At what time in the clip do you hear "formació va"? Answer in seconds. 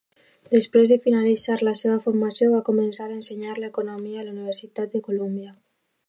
2.05-2.61